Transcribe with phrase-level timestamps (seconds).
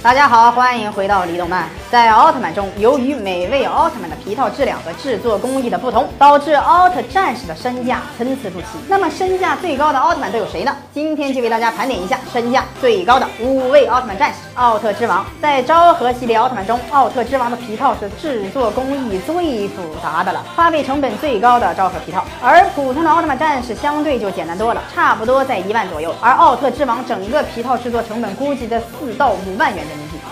[0.00, 1.68] 大家好，欢迎回到李动漫。
[1.90, 8.66] 在奥特曼中，由于每位奥特曼的皮套质量和制作工艺的不同，导致奥特战士的身价参差不齐。
[8.88, 10.76] 那么，身价最高的奥特曼都有谁呢？
[10.94, 14.36] 今天就为大家盘点一下身价最高的五位奥特曼战士。
[14.54, 22.24] 奥特之王，在昭和系列奥特曼中，奥特之王的皮套是制作工艺最复杂的了，花费成本最高的昭和皮套。
[22.40, 26.14] 而普通的奥特曼战士相对就简单多了，差不多在一万左右。
[26.20, 29.87] 而奥特之王整个皮套制作成本估计在四到五万元。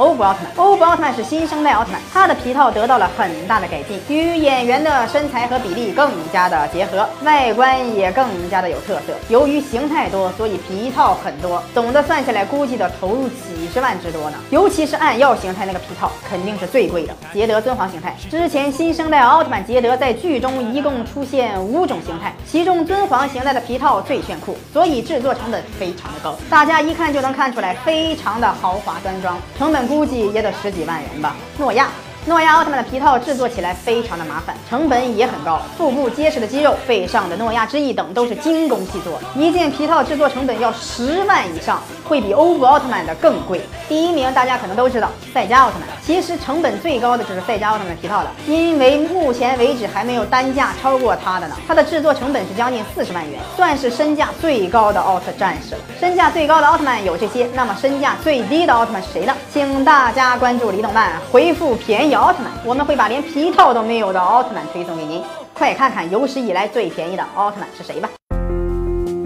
[0.00, 9.12] 欧布奥特曼，欧布奥特曼是新生代奥特曼，他的皮套得到了很大的改进，与演员的身材和比例更加的结合，外观也更加的有特色。
[9.28, 14.38] 由于形态多，所以皮套很多，总的算下来，估计得投入几十万之多呢。
[14.48, 17.14] 尤其是暗耀形态那个皮套，肯定是最贵的。
[17.34, 29.36] 捷德尊皇形态，之前新生代奥特曼捷德在剧中一共出现五种形态，其中尊皇形态的皮套最炫酷，所以制作成本非常的高，大家一看就能看出来，非常的豪华端庄。
[29.58, 31.34] 成本估计也得十几万人吧。
[31.58, 31.88] 诺亚。
[32.26, 35.60] 诺亚奥特曼的皮套制作起来非常的麻烦，成本也很高。
[35.78, 43.62] 腹部结实的肌肉，背上的诺亚之翼等都是精工细作，一件皮套制作成本要十万以上，会比欧布奥特曼的更贵。
[43.88, 45.88] 第一名大家可能都知道，赛迦奥特曼。
[46.02, 51.56] 其实成本最高的就是赛迦奥特曼皮套了，因为目前为止还没有单价超过它的呢。
[51.66, 55.80] 它的制作成本是将近四十万元，算是身价最高的奥特战士了。
[55.98, 59.34] 身价最高的奥特曼有这些，那么身价最低的奥特曼是谁呢？
[59.52, 65.22] 请大家关注李动漫，回复便宜奥特曼，我们会把连皮套都没有的奥特曼推送给您。
[65.54, 68.08] 快看看有史以来最便宜的奥特曼是谁吧！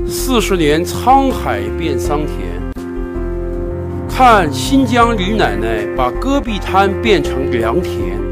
[0.06, 2.38] 四十年沧海变桑田，
[4.08, 8.23] 看新疆李奶奶把戈壁滩变成良田。